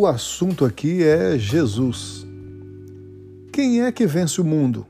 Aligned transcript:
O 0.00 0.06
assunto 0.06 0.64
aqui 0.64 1.02
é 1.02 1.36
Jesus. 1.36 2.24
Quem 3.52 3.82
é 3.82 3.90
que 3.90 4.06
vence 4.06 4.40
o 4.40 4.44
mundo? 4.44 4.86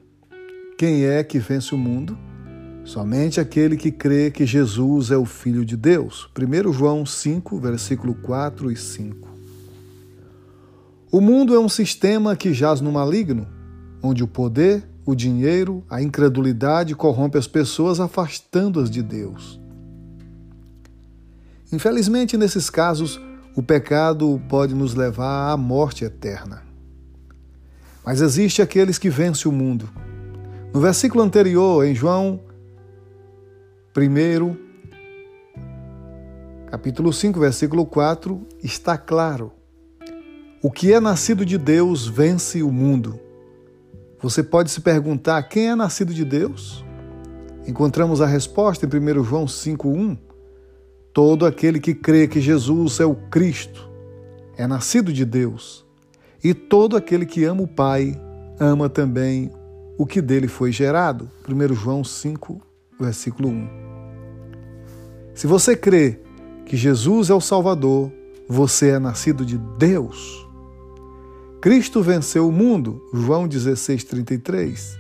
Quem 0.77 1.07
é 1.07 1.25
que 1.25 1.38
vence 1.38 1.74
o 1.74 1.79
mundo? 1.79 2.19
Somente 2.85 3.41
aquele 3.41 3.79
que 3.79 3.91
crê 3.91 4.31
que 4.31 4.45
Jesus 4.45 5.10
é 5.10 5.17
o 5.17 5.24
Filho 5.24 5.65
de 5.65 5.79
Deus. 5.79 6.29
1 6.38 6.71
João 6.74 7.06
5, 7.06 7.59
versículo 7.59 8.17
4 8.17 8.71
e 8.71 8.77
5. 8.77 9.29
O 11.11 11.22
mundo 11.22 11.54
é 11.54 11.59
um 11.59 11.71
sistema 11.71 12.37
que 12.37 12.53
jaz 12.53 12.83
no 12.83 12.93
maligno, 12.93 13.49
onde 14.03 14.22
o 14.22 14.29
poder, 14.29 14.87
o 15.06 15.15
dinheiro, 15.15 15.83
a 15.88 16.02
incredulidade 16.02 16.95
corrompe 16.95 17.38
as 17.38 17.46
pessoas, 17.46 17.98
afastando-as 17.98 18.90
de 18.90 19.02
Deus. 19.02 19.59
Infelizmente, 21.73 22.37
nesses 22.37 22.68
casos, 22.68 23.18
o 23.58 23.62
pecado 23.62 24.40
pode 24.48 24.72
nos 24.72 24.94
levar 24.94 25.50
à 25.50 25.56
morte 25.56 26.04
eterna. 26.04 26.62
Mas 28.06 28.20
existe 28.20 28.62
aqueles 28.62 28.98
que 28.98 29.10
vencem 29.10 29.50
o 29.50 29.52
mundo. 29.52 29.90
No 30.72 30.80
versículo 30.80 31.24
anterior, 31.24 31.84
em 31.84 31.92
João 31.92 32.38
1, 33.96 34.56
capítulo 36.70 37.12
5, 37.12 37.40
versículo 37.40 37.84
4, 37.84 38.46
está 38.62 38.96
claro: 38.96 39.50
o 40.62 40.70
que 40.70 40.92
é 40.92 41.00
nascido 41.00 41.45
de 41.45 41.59
Deus 41.59 42.06
vence 42.06 42.62
o 42.62 42.70
mundo. 42.70 43.18
Você 44.22 44.40
pode 44.40 44.70
se 44.70 44.82
perguntar: 44.82 45.42
quem 45.42 45.70
é 45.70 45.74
nascido 45.74 46.14
de 46.14 46.24
Deus? 46.24 46.84
Encontramos 47.66 48.20
a 48.20 48.26
resposta 48.26 48.86
em 48.86 48.88
1 48.88 49.24
João 49.24 49.46
5,1. 49.46 50.27
Todo 51.19 51.45
aquele 51.45 51.80
que 51.80 51.95
crê 51.95 52.29
que 52.29 52.41
Jesus 52.41 53.01
é 53.01 53.05
o 53.05 53.16
Cristo 53.16 53.91
é 54.57 54.69
nascido 54.69 55.13
de 55.13 55.24
Deus, 55.24 55.85
e 56.45 56.55
todo 56.55 56.97
aquele 56.97 57.27
que 57.27 57.43
ama 57.43 57.63
o 57.63 57.66
Pai 57.66 58.16
ama 58.61 58.88
também 58.88 59.51
o 59.99 60.07
que 60.07 60.23
dele 60.23 60.46
foi 60.46 60.71
gerado. 60.71 61.29
1 61.49 61.74
João 61.74 62.05
5, 62.05 62.63
versículo 63.01 63.49
1. 63.49 63.69
Se 65.35 65.49
você 65.49 65.75
crê 65.75 66.21
que 66.65 66.77
Jesus 66.77 67.31
é 67.31 67.35
o 67.35 67.41
Salvador, 67.41 68.13
você 68.49 68.91
é 68.91 69.01
nascido 69.01 69.45
de 69.45 69.59
Deus. 69.77 70.47
Cristo 71.61 72.01
venceu 72.01 72.49
o 72.49 72.53
mundo, 72.53 73.03
João 73.13 73.49
16, 73.49 74.05
33, 74.05 74.97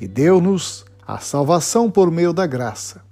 e 0.00 0.08
deu-nos 0.08 0.84
a 1.06 1.18
salvação 1.20 1.88
por 1.88 2.10
meio 2.10 2.32
da 2.32 2.44
graça. 2.44 3.04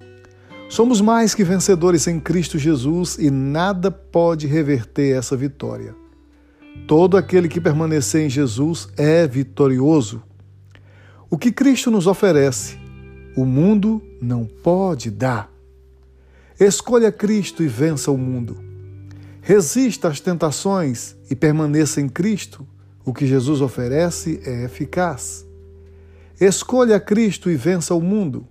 Somos 0.73 1.03
mais 1.03 1.35
que 1.35 1.45
vencedores 1.45 2.07
em 2.07 2.19
Cristo 2.19 2.59
Jesus 2.59 3.19
e 3.19 3.31
nada 3.31 3.91
pode 3.91 4.47
reverter 4.47 5.15
essa 5.15 5.37
vitória. 5.37 5.95
Todo 6.89 7.19
aquele 7.19 7.47
que 7.47 7.61
permanecer 7.61 8.25
em 8.25 8.31
Jesus 8.31 8.89
é 8.97 9.29
vitorioso. 9.29 10.23
O 11.29 11.37
que 11.37 11.53
Cristo 11.53 11.91
nos 11.91 12.07
oferece, 12.07 12.79
o 13.37 13.45
mundo 13.45 14.03
não 14.19 14.47
pode 14.47 15.11
dar. 15.11 15.53
Escolha 16.59 17.13
Cristo 17.13 17.63
e 17.63 17.69
vença 17.69 18.11
o 18.11 18.17
mundo. 18.17 18.57
Resista 19.43 20.09
às 20.09 20.21
tentações 20.21 21.15
e 21.29 21.37
permaneça 21.37 22.01
em 22.01 22.09
Cristo. 22.09 22.67
O 23.05 23.13
que 23.13 23.27
Jesus 23.27 23.61
oferece 23.61 24.41
é 24.43 24.65
eficaz. 24.65 25.45
Escolha 26.41 26.99
Cristo 26.99 27.51
e 27.51 27.57
vença 27.57 27.95
o 27.95 28.01
mundo. 28.01 28.49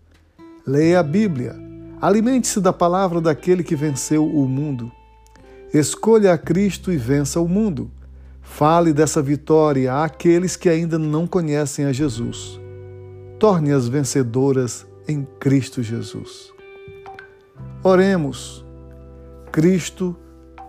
Leia 0.67 0.99
a 0.99 1.03
Bíblia 1.03 1.60
Alimente-se 2.01 2.59
da 2.59 2.73
palavra 2.73 3.21
daquele 3.21 3.63
que 3.63 3.75
venceu 3.75 4.25
o 4.25 4.47
mundo. 4.47 4.91
Escolha 5.71 6.33
a 6.33 6.37
Cristo 6.37 6.91
e 6.91 6.97
vença 6.97 7.39
o 7.39 7.47
mundo. 7.47 7.91
Fale 8.41 8.91
dessa 8.91 9.21
vitória 9.21 9.93
àqueles 9.93 10.55
que 10.55 10.67
ainda 10.67 10.97
não 10.97 11.27
conhecem 11.27 11.85
a 11.85 11.93
Jesus. 11.93 12.59
Torne-as 13.37 13.87
vencedoras 13.87 14.85
em 15.07 15.27
Cristo 15.39 15.83
Jesus. 15.83 16.51
Oremos. 17.83 18.65
Cristo, 19.51 20.15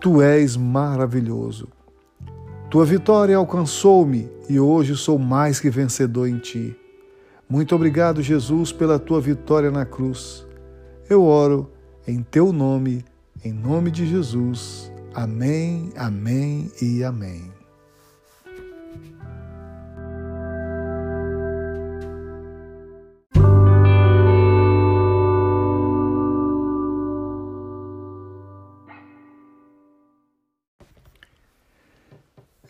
tu 0.00 0.20
és 0.20 0.54
maravilhoso. 0.54 1.66
Tua 2.70 2.84
vitória 2.84 3.36
alcançou-me 3.36 4.30
e 4.50 4.60
hoje 4.60 4.96
sou 4.96 5.18
mais 5.18 5.58
que 5.58 5.70
vencedor 5.70 6.28
em 6.28 6.38
ti. 6.38 6.76
Muito 7.48 7.74
obrigado, 7.74 8.22
Jesus, 8.22 8.70
pela 8.70 8.98
tua 8.98 9.20
vitória 9.20 9.70
na 9.70 9.86
cruz. 9.86 10.46
Eu 11.12 11.26
oro 11.26 11.70
em 12.08 12.22
teu 12.22 12.54
nome, 12.54 13.04
em 13.44 13.52
nome 13.52 13.90
de 13.90 14.06
Jesus. 14.06 14.90
Amém, 15.12 15.92
amém 15.94 16.72
e 16.80 17.04
amém. 17.04 17.52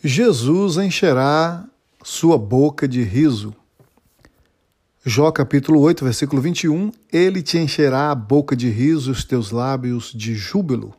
Jesus 0.03 0.79
encherá 0.79 1.65
sua 2.03 2.37
boca 2.37 2.89
de 2.89 3.05
riso. 3.05 3.55
Jó 5.05 5.33
capítulo 5.33 5.81
8, 5.81 6.05
versículo 6.05 6.41
21, 6.41 6.93
ele 7.13 7.43
te 7.43 7.59
encherá 7.59 8.13
a 8.13 8.15
boca 8.15 8.55
de 8.55 8.69
riso 8.69 9.11
e 9.11 9.13
os 9.13 9.25
teus 9.25 9.51
lábios 9.51 10.13
de 10.15 10.33
júbilo. 10.37 10.95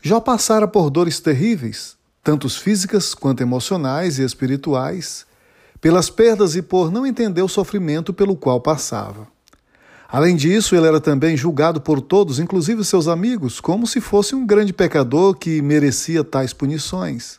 Jó 0.00 0.18
passara 0.18 0.66
por 0.66 0.88
dores 0.88 1.20
terríveis, 1.20 1.94
tanto 2.22 2.48
físicas 2.48 3.14
quanto 3.14 3.42
emocionais 3.42 4.18
e 4.18 4.22
espirituais, 4.22 5.26
pelas 5.78 6.08
perdas 6.08 6.56
e 6.56 6.62
por 6.62 6.90
não 6.90 7.06
entender 7.06 7.42
o 7.42 7.48
sofrimento 7.48 8.14
pelo 8.14 8.34
qual 8.34 8.58
passava. 8.62 9.28
Além 10.08 10.34
disso, 10.34 10.74
ele 10.74 10.86
era 10.86 11.02
também 11.02 11.36
julgado 11.36 11.82
por 11.82 12.00
todos, 12.00 12.38
inclusive 12.38 12.82
seus 12.82 13.08
amigos, 13.08 13.60
como 13.60 13.86
se 13.86 14.00
fosse 14.00 14.34
um 14.34 14.46
grande 14.46 14.72
pecador 14.72 15.34
que 15.34 15.60
merecia 15.60 16.24
tais 16.24 16.54
punições. 16.54 17.38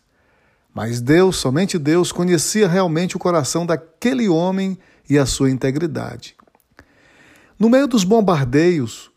Mas 0.71 1.01
Deus, 1.01 1.37
somente 1.37 1.79
Deus, 1.79 2.11
conhecia 2.11 2.67
realmente 2.67 3.15
o 3.15 3.19
coração 3.19 3.65
daquele 3.65 4.29
homem 4.29 4.77
e 5.09 5.17
a 5.17 5.25
sua 5.25 5.49
integridade. 5.49 6.35
No 7.57 7.69
meio 7.69 7.87
dos 7.87 8.03
bombardeios, 8.03 9.09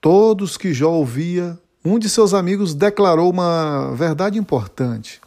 todos 0.00 0.56
que 0.56 0.74
Jó 0.74 0.90
ouvia, 0.90 1.58
um 1.84 1.98
de 1.98 2.08
seus 2.08 2.34
amigos 2.34 2.74
declarou 2.74 3.30
uma 3.30 3.94
verdade 3.94 4.38
importante. 4.38 5.20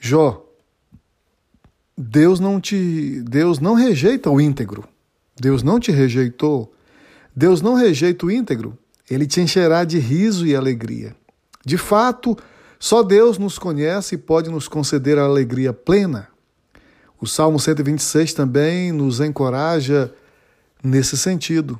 Jó, 0.00 0.44
Deus 1.96 2.40
não 2.40 2.58
te, 2.58 3.22
Deus 3.28 3.58
não 3.60 3.74
rejeita 3.74 4.30
o 4.30 4.40
íntegro. 4.40 4.88
Deus 5.38 5.62
não 5.62 5.78
te 5.78 5.92
rejeitou. 5.92 6.72
Deus 7.36 7.60
não 7.60 7.74
rejeita 7.74 8.24
o 8.24 8.30
íntegro. 8.30 8.76
Ele 9.10 9.26
te 9.26 9.42
encherá 9.42 9.84
de 9.84 9.98
riso 9.98 10.46
e 10.46 10.56
alegria. 10.56 11.14
De 11.64 11.76
fato, 11.76 12.36
só 12.78 13.02
Deus 13.02 13.36
nos 13.36 13.58
conhece 13.58 14.14
e 14.14 14.18
pode 14.18 14.48
nos 14.48 14.66
conceder 14.66 15.18
a 15.18 15.24
alegria 15.24 15.74
plena. 15.74 16.29
O 17.20 17.26
Salmo 17.26 17.60
126 17.60 18.32
também 18.32 18.92
nos 18.92 19.20
encoraja 19.20 20.12
nesse 20.82 21.18
sentido. 21.18 21.78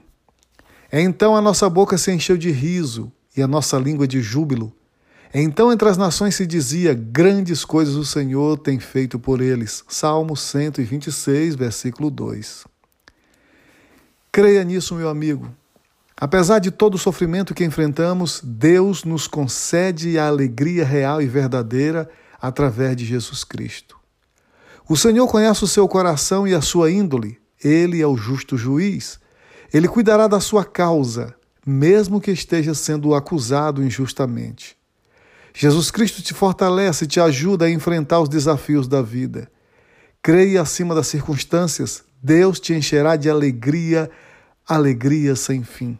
Então 0.92 1.34
a 1.34 1.40
nossa 1.40 1.70
boca 1.70 1.96
se 1.96 2.12
encheu 2.12 2.36
de 2.36 2.50
riso 2.50 3.10
e 3.34 3.42
a 3.42 3.46
nossa 3.46 3.78
língua 3.78 4.06
de 4.06 4.20
júbilo. 4.20 4.70
Então 5.32 5.72
entre 5.72 5.88
as 5.88 5.96
nações 5.96 6.34
se 6.34 6.46
dizia: 6.46 6.92
Grandes 6.92 7.64
coisas 7.64 7.94
o 7.94 8.04
Senhor 8.04 8.58
tem 8.58 8.78
feito 8.78 9.18
por 9.18 9.40
eles. 9.40 9.82
Salmo 9.88 10.36
126, 10.36 11.54
versículo 11.54 12.10
2. 12.10 12.66
Creia 14.30 14.62
nisso, 14.62 14.94
meu 14.94 15.08
amigo. 15.08 15.50
Apesar 16.16 16.58
de 16.58 16.70
todo 16.70 16.96
o 16.96 16.98
sofrimento 16.98 17.54
que 17.54 17.64
enfrentamos, 17.64 18.42
Deus 18.44 19.04
nos 19.04 19.26
concede 19.26 20.18
a 20.18 20.26
alegria 20.26 20.84
real 20.84 21.22
e 21.22 21.26
verdadeira 21.26 22.10
através 22.38 22.94
de 22.94 23.06
Jesus 23.06 23.42
Cristo. 23.42 23.99
O 24.90 24.96
Senhor 24.96 25.28
conhece 25.28 25.62
o 25.62 25.68
seu 25.68 25.86
coração 25.86 26.48
e 26.48 26.52
a 26.52 26.60
sua 26.60 26.90
índole. 26.90 27.38
Ele 27.62 28.02
é 28.02 28.06
o 28.08 28.16
justo 28.16 28.58
juiz. 28.58 29.20
Ele 29.72 29.86
cuidará 29.86 30.26
da 30.26 30.40
sua 30.40 30.64
causa, 30.64 31.32
mesmo 31.64 32.20
que 32.20 32.32
esteja 32.32 32.74
sendo 32.74 33.14
acusado 33.14 33.84
injustamente. 33.84 34.76
Jesus 35.54 35.92
Cristo 35.92 36.22
te 36.22 36.34
fortalece 36.34 37.04
e 37.04 37.06
te 37.06 37.20
ajuda 37.20 37.66
a 37.66 37.70
enfrentar 37.70 38.18
os 38.18 38.28
desafios 38.28 38.88
da 38.88 39.00
vida. 39.00 39.48
Creia 40.20 40.60
acima 40.60 40.92
das 40.92 41.06
circunstâncias, 41.06 42.02
Deus 42.20 42.58
te 42.58 42.74
encherá 42.74 43.14
de 43.14 43.30
alegria, 43.30 44.10
alegria 44.66 45.36
sem 45.36 45.62
fim. 45.62 45.96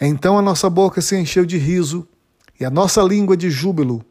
Então 0.00 0.38
a 0.38 0.42
nossa 0.42 0.70
boca 0.70 1.00
se 1.00 1.16
encheu 1.16 1.44
de 1.44 1.58
riso 1.58 2.06
e 2.60 2.64
a 2.64 2.70
nossa 2.70 3.02
língua 3.02 3.36
de 3.36 3.50
júbilo 3.50 4.06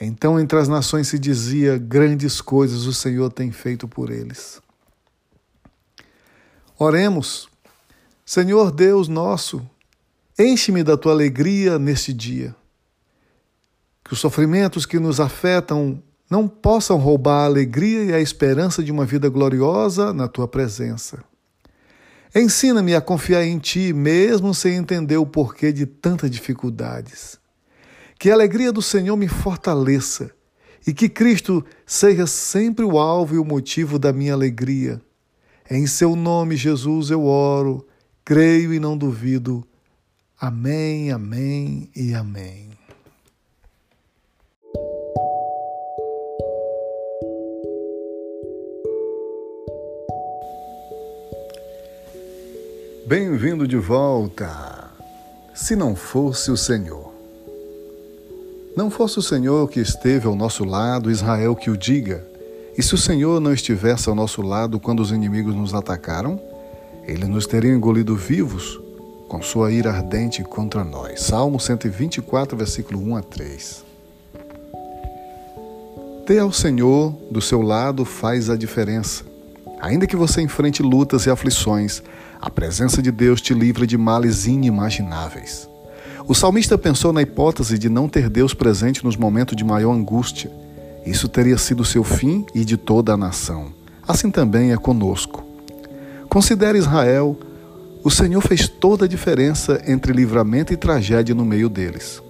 então 0.00 0.38
entre 0.38 0.58
as 0.58 0.68
nações 0.68 1.08
se 1.08 1.18
dizia: 1.18 1.78
grandes 1.78 2.40
coisas 2.40 2.86
o 2.86 2.92
Senhor 2.92 3.32
tem 3.32 3.50
feito 3.50 3.86
por 3.88 4.10
eles. 4.10 4.60
Oremos, 6.78 7.48
Senhor 8.24 8.70
Deus 8.70 9.08
nosso, 9.08 9.66
Enche-me 10.38 10.82
da 10.82 10.98
tua 10.98 11.12
alegria 11.12 11.78
neste 11.78 12.12
dia. 12.12 12.54
Que 14.04 14.12
os 14.12 14.18
sofrimentos 14.18 14.84
que 14.84 14.98
nos 14.98 15.18
afetam 15.18 16.02
não 16.30 16.46
possam 16.46 16.98
roubar 16.98 17.42
a 17.42 17.46
alegria 17.46 18.04
e 18.04 18.12
a 18.12 18.20
esperança 18.20 18.82
de 18.82 18.92
uma 18.92 19.06
vida 19.06 19.30
gloriosa 19.30 20.12
na 20.12 20.28
tua 20.28 20.46
presença. 20.46 21.24
Ensina-me 22.34 22.94
a 22.94 23.00
confiar 23.00 23.44
em 23.44 23.58
ti, 23.58 23.94
mesmo 23.94 24.52
sem 24.52 24.74
entender 24.74 25.16
o 25.16 25.24
porquê 25.24 25.72
de 25.72 25.86
tantas 25.86 26.30
dificuldades. 26.30 27.38
Que 28.18 28.30
a 28.30 28.34
alegria 28.34 28.72
do 28.72 28.80
Senhor 28.80 29.16
me 29.16 29.28
fortaleça 29.28 30.30
e 30.86 30.94
que 30.94 31.08
Cristo 31.08 31.64
seja 31.84 32.26
sempre 32.26 32.84
o 32.84 32.98
alvo 32.98 33.34
e 33.34 33.38
o 33.38 33.44
motivo 33.44 33.98
da 33.98 34.12
minha 34.12 34.32
alegria. 34.32 35.00
Em 35.68 35.86
seu 35.86 36.14
nome, 36.14 36.56
Jesus, 36.56 37.10
eu 37.10 37.24
oro, 37.24 37.86
creio 38.24 38.72
e 38.72 38.78
não 38.78 38.96
duvido. 38.96 39.66
Amém, 40.40 41.10
amém 41.10 41.90
e 41.94 42.14
amém. 42.14 42.70
Bem-vindo 53.06 53.66
de 53.66 53.76
volta. 53.76 54.90
Se 55.54 55.74
não 55.74 55.94
fosse 55.96 56.50
o 56.50 56.56
Senhor. 56.56 57.15
Não 58.76 58.90
fosse 58.90 59.18
o 59.18 59.22
Senhor 59.22 59.70
que 59.70 59.80
esteve 59.80 60.26
ao 60.26 60.36
nosso 60.36 60.62
lado, 60.62 61.10
Israel 61.10 61.56
que 61.56 61.70
o 61.70 61.78
diga. 61.78 62.22
E 62.76 62.82
se 62.82 62.94
o 62.94 62.98
Senhor 62.98 63.40
não 63.40 63.54
estivesse 63.54 64.06
ao 64.06 64.14
nosso 64.14 64.42
lado 64.42 64.78
quando 64.78 65.00
os 65.00 65.10
inimigos 65.10 65.54
nos 65.54 65.72
atacaram, 65.72 66.38
ele 67.06 67.24
nos 67.24 67.46
teria 67.46 67.72
engolido 67.72 68.14
vivos 68.14 68.78
com 69.28 69.40
sua 69.40 69.72
ira 69.72 69.90
ardente 69.90 70.44
contra 70.44 70.84
nós. 70.84 71.22
Salmo 71.22 71.58
124, 71.58 72.54
versículo 72.54 73.00
1 73.00 73.16
a 73.16 73.22
3. 73.22 73.84
Ter 76.26 76.40
ao 76.40 76.52
Senhor 76.52 77.14
do 77.30 77.40
seu 77.40 77.62
lado 77.62 78.04
faz 78.04 78.50
a 78.50 78.56
diferença. 78.56 79.24
Ainda 79.80 80.06
que 80.06 80.16
você 80.16 80.42
enfrente 80.42 80.82
lutas 80.82 81.24
e 81.24 81.30
aflições, 81.30 82.02
a 82.38 82.50
presença 82.50 83.00
de 83.00 83.10
Deus 83.10 83.40
te 83.40 83.54
livra 83.54 83.86
de 83.86 83.96
males 83.96 84.46
inimagináveis. 84.46 85.66
O 86.28 86.34
salmista 86.34 86.76
pensou 86.76 87.12
na 87.12 87.22
hipótese 87.22 87.78
de 87.78 87.88
não 87.88 88.08
ter 88.08 88.28
Deus 88.28 88.52
presente 88.52 89.04
nos 89.04 89.16
momentos 89.16 89.56
de 89.56 89.64
maior 89.64 89.92
angústia. 89.92 90.50
Isso 91.04 91.28
teria 91.28 91.56
sido 91.56 91.84
seu 91.84 92.02
fim 92.02 92.44
e 92.52 92.64
de 92.64 92.76
toda 92.76 93.12
a 93.12 93.16
nação. 93.16 93.72
Assim 94.06 94.30
também 94.30 94.72
é 94.72 94.76
conosco. 94.76 95.44
Considere 96.28 96.78
Israel 96.78 97.38
o 98.06 98.10
Senhor 98.10 98.40
fez 98.40 98.68
toda 98.68 99.04
a 99.04 99.08
diferença 99.08 99.82
entre 99.84 100.12
livramento 100.12 100.72
e 100.72 100.76
tragédia 100.76 101.34
no 101.34 101.44
meio 101.44 101.68
deles. 101.68 102.22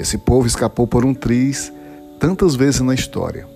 Esse 0.00 0.16
povo 0.16 0.46
escapou 0.46 0.86
por 0.86 1.04
um 1.04 1.12
triz 1.12 1.70
tantas 2.18 2.54
vezes 2.54 2.80
na 2.80 2.94
história. 2.94 3.46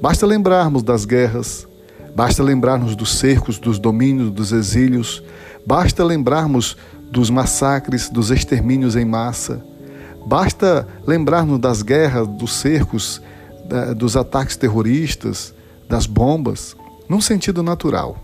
Basta 0.00 0.24
lembrarmos 0.24 0.82
das 0.82 1.04
guerras, 1.04 1.68
basta 2.16 2.42
lembrarmos 2.42 2.96
dos 2.96 3.18
cercos, 3.18 3.58
dos 3.58 3.78
domínios, 3.78 4.30
dos 4.30 4.50
exílios, 4.50 5.22
basta 5.66 6.02
lembrarmos 6.02 6.74
dos 7.10 7.30
massacres, 7.30 8.08
dos 8.08 8.30
extermínios 8.30 8.96
em 8.96 9.04
massa, 9.04 9.64
basta 10.26 10.86
lembrarmos 11.06 11.58
das 11.58 11.82
guerras, 11.82 12.26
dos 12.26 12.54
cercos, 12.54 13.20
dos 13.96 14.16
ataques 14.16 14.56
terroristas, 14.56 15.54
das 15.88 16.06
bombas, 16.06 16.76
num 17.08 17.20
sentido 17.20 17.62
natural 17.62 18.16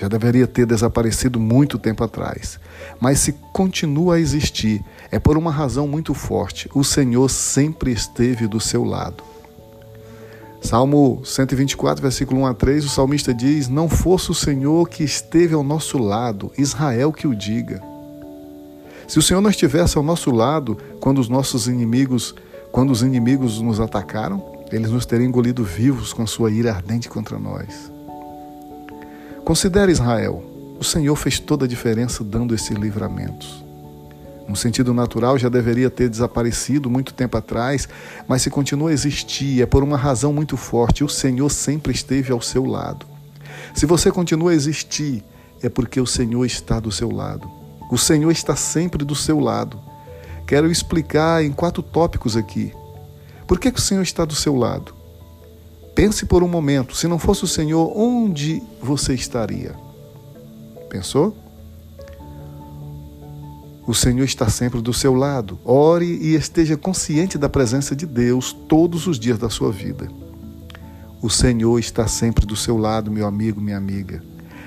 já 0.00 0.08
deveria 0.08 0.46
ter 0.46 0.64
desaparecido 0.64 1.38
muito 1.38 1.78
tempo 1.78 2.02
atrás. 2.02 2.58
Mas 2.98 3.18
se 3.18 3.32
continua 3.52 4.14
a 4.14 4.20
existir, 4.20 4.82
é 5.10 5.18
por 5.18 5.36
uma 5.36 5.50
razão 5.50 5.86
muito 5.86 6.14
forte: 6.14 6.70
o 6.74 6.82
Senhor 6.82 7.28
sempre 7.28 7.92
esteve 7.92 8.46
do 8.46 8.58
seu 8.58 8.82
lado. 8.82 9.22
Salmo 10.62 11.22
124, 11.24 12.02
versículo 12.02 12.40
1 12.40 12.46
a 12.46 12.54
3, 12.54 12.84
o 12.86 12.88
salmista 12.88 13.34
diz: 13.34 13.68
Não 13.68 13.90
fosse 13.90 14.30
o 14.30 14.34
Senhor 14.34 14.88
que 14.88 15.04
esteve 15.04 15.54
ao 15.54 15.62
nosso 15.62 15.98
lado, 15.98 16.50
Israel 16.56 17.12
que 17.12 17.26
o 17.26 17.34
diga. 17.34 17.89
Se 19.10 19.18
o 19.18 19.22
Senhor 19.22 19.40
não 19.40 19.50
estivesse 19.50 19.98
ao 19.98 20.04
nosso 20.04 20.30
lado 20.30 20.78
quando 21.00 21.18
os 21.18 21.28
nossos 21.28 21.66
inimigos, 21.66 22.32
quando 22.70 22.92
os 22.92 23.02
inimigos 23.02 23.60
nos 23.60 23.80
atacaram, 23.80 24.40
eles 24.70 24.88
nos 24.92 25.04
teriam 25.04 25.26
engolido 25.26 25.64
vivos 25.64 26.12
com 26.12 26.24
sua 26.28 26.48
ira 26.48 26.70
ardente 26.70 27.08
contra 27.08 27.36
nós. 27.36 27.90
Considere 29.44 29.90
Israel. 29.90 30.44
O 30.78 30.84
Senhor 30.84 31.16
fez 31.16 31.40
toda 31.40 31.64
a 31.64 31.68
diferença 31.68 32.22
dando 32.22 32.54
esses 32.54 32.70
livramentos. 32.70 33.64
No 34.46 34.54
sentido 34.54 34.94
natural, 34.94 35.36
já 35.36 35.48
deveria 35.48 35.90
ter 35.90 36.08
desaparecido 36.08 36.88
muito 36.88 37.12
tempo 37.12 37.36
atrás, 37.36 37.88
mas 38.28 38.42
se 38.42 38.48
continua 38.48 38.90
a 38.90 38.92
existir, 38.92 39.60
é 39.60 39.66
por 39.66 39.82
uma 39.82 39.96
razão 39.96 40.32
muito 40.32 40.56
forte: 40.56 41.02
o 41.02 41.08
Senhor 41.08 41.50
sempre 41.50 41.92
esteve 41.92 42.30
ao 42.30 42.40
seu 42.40 42.64
lado. 42.64 43.04
Se 43.74 43.86
você 43.86 44.12
continua 44.12 44.52
a 44.52 44.54
existir, 44.54 45.24
é 45.60 45.68
porque 45.68 46.00
o 46.00 46.06
Senhor 46.06 46.44
está 46.44 46.78
do 46.78 46.92
seu 46.92 47.10
lado. 47.10 47.58
O 47.90 47.98
Senhor 47.98 48.30
está 48.30 48.54
sempre 48.54 49.04
do 49.04 49.14
seu 49.14 49.40
lado. 49.40 49.80
Quero 50.46 50.70
explicar 50.70 51.44
em 51.44 51.52
quatro 51.52 51.82
tópicos 51.82 52.36
aqui. 52.36 52.72
Por 53.46 53.58
que, 53.58 53.72
que 53.72 53.78
o 53.78 53.82
Senhor 53.82 54.02
está 54.02 54.24
do 54.24 54.34
seu 54.34 54.54
lado? 54.54 54.94
Pense 55.94 56.24
por 56.24 56.42
um 56.42 56.48
momento: 56.48 56.96
se 56.96 57.08
não 57.08 57.18
fosse 57.18 57.44
o 57.44 57.48
Senhor, 57.48 57.92
onde 57.96 58.62
você 58.80 59.12
estaria? 59.14 59.74
Pensou? 60.88 61.36
O 63.86 63.94
Senhor 63.94 64.24
está 64.24 64.48
sempre 64.48 64.80
do 64.80 64.92
seu 64.92 65.14
lado. 65.14 65.58
Ore 65.64 66.06
e 66.06 66.34
esteja 66.34 66.76
consciente 66.76 67.36
da 67.36 67.48
presença 67.48 67.96
de 67.96 68.06
Deus 68.06 68.52
todos 68.52 69.08
os 69.08 69.18
dias 69.18 69.38
da 69.38 69.50
sua 69.50 69.72
vida. 69.72 70.08
O 71.20 71.28
Senhor 71.28 71.78
está 71.78 72.06
sempre 72.06 72.46
do 72.46 72.54
seu 72.54 72.76
lado, 72.76 73.10
meu 73.10 73.26
amigo, 73.26 73.60
minha 73.60 73.76
amiga. 73.76 74.22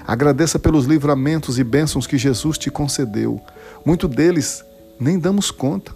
Agradeça 0.06 0.60
pelos 0.60 0.86
livramentos 0.86 1.58
e 1.58 1.64
bênçãos 1.64 2.06
que 2.06 2.18
Jesus 2.18 2.58
te 2.58 2.70
concedeu. 2.70 3.40
Muito 3.86 4.08
deles 4.08 4.64
nem 5.00 5.18
damos 5.18 5.50
conta. 5.50 5.96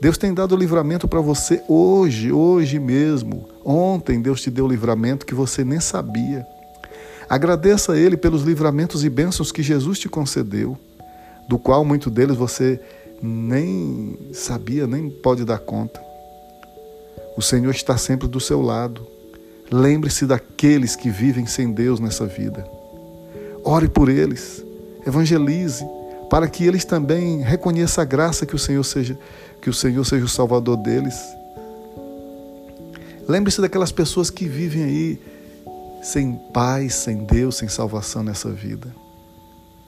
Deus 0.00 0.18
tem 0.18 0.34
dado 0.34 0.56
livramento 0.56 1.06
para 1.06 1.20
você 1.20 1.62
hoje, 1.68 2.32
hoje 2.32 2.78
mesmo. 2.78 3.48
Ontem 3.64 4.20
Deus 4.20 4.40
te 4.40 4.50
deu 4.50 4.66
livramento 4.66 5.24
que 5.24 5.34
você 5.34 5.64
nem 5.64 5.80
sabia. 5.80 6.46
Agradeça 7.28 7.92
a 7.92 7.96
Ele 7.96 8.16
pelos 8.16 8.42
livramentos 8.42 9.04
e 9.04 9.08
bênçãos 9.08 9.52
que 9.52 9.62
Jesus 9.62 9.98
te 9.98 10.08
concedeu, 10.08 10.76
do 11.48 11.58
qual 11.58 11.84
muito 11.84 12.10
deles 12.10 12.36
você 12.36 12.80
nem 13.22 14.18
sabia, 14.32 14.86
nem 14.86 15.08
pode 15.08 15.44
dar 15.44 15.58
conta. 15.58 16.02
O 17.36 17.40
Senhor 17.40 17.70
está 17.70 17.96
sempre 17.96 18.26
do 18.26 18.40
seu 18.40 18.60
lado. 18.60 19.06
Lembre-se 19.70 20.26
daqueles 20.26 20.96
que 20.96 21.10
vivem 21.10 21.46
sem 21.46 21.70
Deus 21.70 22.00
nessa 22.00 22.26
vida. 22.26 22.81
Ore 23.64 23.88
por 23.88 24.08
eles, 24.08 24.64
evangelize, 25.06 25.84
para 26.28 26.48
que 26.48 26.64
eles 26.64 26.84
também 26.84 27.42
reconheçam 27.42 28.02
a 28.02 28.04
graça 28.04 28.46
que 28.46 28.54
o 28.54 28.58
Senhor 28.58 28.82
seja 28.84 29.18
que 29.60 29.70
o 29.70 29.72
Senhor 29.72 30.04
seja 30.04 30.24
o 30.24 30.28
salvador 30.28 30.76
deles. 30.76 31.14
Lembre-se 33.28 33.60
daquelas 33.60 33.92
pessoas 33.92 34.28
que 34.28 34.48
vivem 34.48 34.82
aí 34.82 35.20
sem 36.02 36.34
paz, 36.52 36.94
sem 36.94 37.18
Deus, 37.18 37.56
sem 37.58 37.68
salvação 37.68 38.24
nessa 38.24 38.50
vida. 38.50 38.88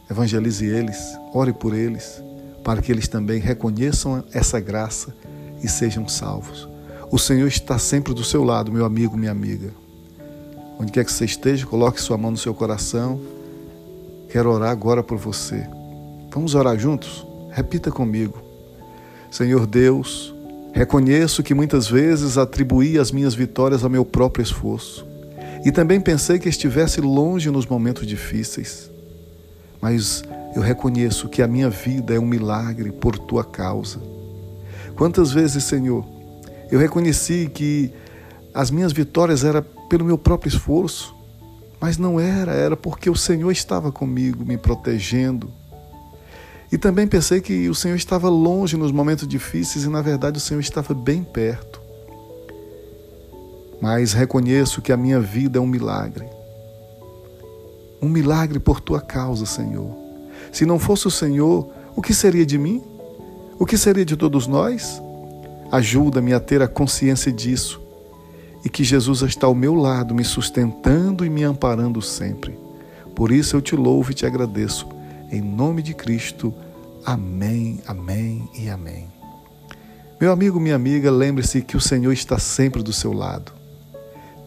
Evangelize 0.08 0.64
eles, 0.64 0.96
ore 1.32 1.52
por 1.52 1.74
eles, 1.74 2.22
para 2.62 2.80
que 2.80 2.92
eles 2.92 3.08
também 3.08 3.40
reconheçam 3.40 4.22
essa 4.32 4.60
graça 4.60 5.12
e 5.60 5.68
sejam 5.68 6.06
salvos. 6.06 6.68
O 7.10 7.18
Senhor 7.18 7.48
está 7.48 7.78
sempre 7.78 8.14
do 8.14 8.22
seu 8.22 8.44
lado, 8.44 8.70
meu 8.70 8.84
amigo, 8.84 9.16
minha 9.16 9.32
amiga. 9.32 9.72
Onde 10.78 10.92
quer 10.92 11.04
que 11.04 11.12
você 11.12 11.24
esteja, 11.24 11.66
coloque 11.66 12.00
sua 12.00 12.16
mão 12.16 12.30
no 12.30 12.36
seu 12.36 12.54
coração. 12.54 13.20
Quero 14.34 14.50
orar 14.50 14.72
agora 14.72 15.00
por 15.00 15.16
você. 15.16 15.64
Vamos 16.32 16.56
orar 16.56 16.76
juntos? 16.76 17.24
Repita 17.52 17.92
comigo. 17.92 18.42
Senhor 19.30 19.64
Deus, 19.64 20.34
reconheço 20.72 21.40
que 21.40 21.54
muitas 21.54 21.86
vezes 21.86 22.36
atribuí 22.36 22.98
as 22.98 23.12
minhas 23.12 23.32
vitórias 23.32 23.84
ao 23.84 23.90
meu 23.90 24.04
próprio 24.04 24.42
esforço 24.42 25.06
e 25.64 25.70
também 25.70 26.00
pensei 26.00 26.40
que 26.40 26.48
estivesse 26.48 27.00
longe 27.00 27.48
nos 27.48 27.64
momentos 27.64 28.08
difíceis. 28.08 28.90
Mas 29.80 30.24
eu 30.56 30.62
reconheço 30.62 31.28
que 31.28 31.40
a 31.40 31.46
minha 31.46 31.70
vida 31.70 32.12
é 32.12 32.18
um 32.18 32.26
milagre 32.26 32.90
por 32.90 33.16
tua 33.16 33.44
causa. 33.44 34.00
Quantas 34.96 35.30
vezes, 35.30 35.62
Senhor, 35.62 36.04
eu 36.72 36.80
reconheci 36.80 37.48
que 37.54 37.92
as 38.52 38.68
minhas 38.68 38.92
vitórias 38.92 39.44
eram 39.44 39.64
pelo 39.88 40.04
meu 40.04 40.18
próprio 40.18 40.48
esforço, 40.48 41.14
mas 41.84 41.98
não 41.98 42.18
era, 42.18 42.54
era 42.54 42.74
porque 42.74 43.10
o 43.10 43.14
Senhor 43.14 43.52
estava 43.52 43.92
comigo, 43.92 44.42
me 44.42 44.56
protegendo, 44.56 45.52
e 46.72 46.78
também 46.78 47.06
pensei 47.06 47.42
que 47.42 47.68
o 47.68 47.74
Senhor 47.74 47.94
estava 47.94 48.26
longe 48.30 48.74
nos 48.74 48.90
momentos 48.90 49.28
difíceis 49.28 49.84
e, 49.84 49.90
na 49.90 50.00
verdade, 50.00 50.38
o 50.38 50.40
Senhor 50.40 50.60
estava 50.60 50.94
bem 50.94 51.22
perto. 51.22 51.82
Mas 53.82 54.14
reconheço 54.14 54.80
que 54.80 54.92
a 54.92 54.96
minha 54.96 55.20
vida 55.20 55.58
é 55.58 55.60
um 55.60 55.66
milagre. 55.66 56.24
Um 58.00 58.08
milagre 58.08 58.58
por 58.58 58.80
tua 58.80 59.02
causa, 59.02 59.44
Senhor. 59.44 59.94
Se 60.50 60.64
não 60.64 60.78
fosse 60.78 61.06
o 61.06 61.10
Senhor, 61.10 61.68
o 61.94 62.00
que 62.00 62.14
seria 62.14 62.46
de 62.46 62.56
mim? 62.56 62.82
O 63.58 63.66
que 63.66 63.76
seria 63.76 64.06
de 64.06 64.16
todos 64.16 64.46
nós? 64.46 65.02
Ajuda-me 65.70 66.32
a 66.32 66.40
ter 66.40 66.62
a 66.62 66.66
consciência 66.66 67.30
disso 67.30 67.83
e 68.64 68.68
que 68.68 68.82
Jesus 68.82 69.20
está 69.22 69.46
ao 69.46 69.54
meu 69.54 69.74
lado, 69.74 70.14
me 70.14 70.24
sustentando 70.24 71.24
e 71.24 71.30
me 71.30 71.44
amparando 71.44 72.00
sempre. 72.00 72.58
Por 73.14 73.30
isso 73.30 73.56
eu 73.56 73.60
te 73.60 73.76
louvo 73.76 74.10
e 74.10 74.14
te 74.14 74.24
agradeço. 74.24 74.88
Em 75.30 75.40
nome 75.40 75.82
de 75.82 75.92
Cristo. 75.92 76.52
Amém, 77.04 77.80
amém 77.86 78.48
e 78.58 78.70
amém. 78.70 79.12
Meu 80.18 80.32
amigo, 80.32 80.58
minha 80.58 80.74
amiga, 80.74 81.10
lembre-se 81.10 81.60
que 81.60 81.76
o 81.76 81.80
Senhor 81.80 82.12
está 82.12 82.38
sempre 82.38 82.82
do 82.82 82.92
seu 82.92 83.12
lado. 83.12 83.52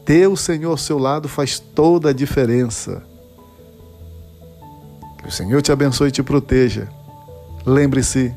Ter 0.03 0.27
o 0.27 0.36
Senhor 0.36 0.71
ao 0.71 0.77
seu 0.77 0.97
lado 0.97 1.29
faz 1.29 1.59
toda 1.59 2.09
a 2.09 2.13
diferença. 2.13 3.03
Que 5.21 5.27
o 5.27 5.31
Senhor 5.31 5.62
te 5.62 5.71
abençoe 5.71 6.07
e 6.07 6.12
te 6.12 6.24
proteja. 6.24 6.88
Lembre-se, 7.65 8.33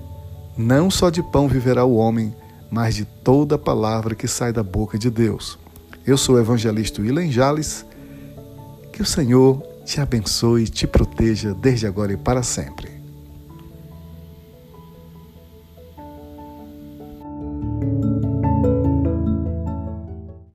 não 0.57 0.91
só 0.91 1.09
de 1.09 1.23
pão 1.23 1.49
viverá 1.49 1.85
o 1.85 1.95
homem, 1.95 2.35
mas 2.71 2.97
de 2.97 3.05
toda 3.05 3.57
palavra 3.57 4.15
que 4.15 4.29
sai 4.29 4.53
da 4.53 4.63
boca 4.63 4.99
de 4.99 5.09
Deus. 5.09 5.59
Eu 6.11 6.19
sou 6.19 6.35
o 6.35 6.41
evangelista 6.41 7.01
William 7.01 7.31
Jales. 7.31 7.87
Que 8.93 9.01
o 9.01 9.07
Senhor 9.07 9.63
te 9.85 10.01
abençoe 10.01 10.65
e 10.65 10.69
te 10.69 10.85
proteja 10.85 11.55
desde 11.55 11.87
agora 11.87 12.13
e 12.13 12.17
para 12.17 12.43
sempre. 12.43 13.00